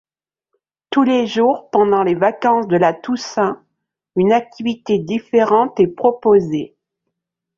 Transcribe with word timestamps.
Tous 0.89 1.03
les 1.03 1.27
jours 1.27 1.69
pendant 1.69 2.01
les 2.01 2.15
vacances 2.15 2.65
de 2.67 2.75
la 2.75 2.91
Toussaint, 2.91 3.63
une 4.15 4.31
activité 4.31 4.97
différente 4.97 5.79
est 5.79 5.85
proposée. 5.95 6.75